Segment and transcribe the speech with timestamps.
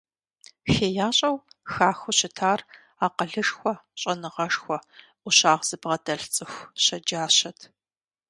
[0.73, 1.35] ХеящӀэу
[1.71, 2.59] хахыу щытар
[3.05, 4.77] акъылышхуэ, щӀэныгъэшхуэ.
[5.23, 7.59] Ӏущагъ зыбгъэдэлъ цӀыху щэджащэт.